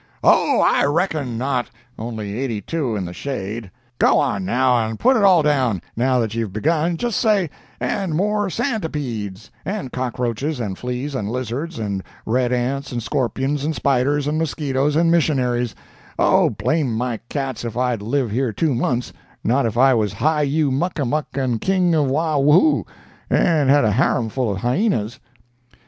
[0.23, 1.69] Oh, I reckon not
[1.99, 3.69] (only 82 in the shade)!
[3.99, 8.15] Go on, now, and put it all down, now that you've begun; just say, 'And
[8.15, 14.25] more "santipedes," and cockroaches, and fleas, and lizards, and red ants, and scorpions, and spiders,
[14.25, 19.13] and mosquitoes and missionaries'—oh, blame my cats if I'd live here two months,
[19.43, 22.87] not if I was High You Muck a Muck and King of Wawhoo,
[23.29, 25.19] and had a harem full of hyenas!"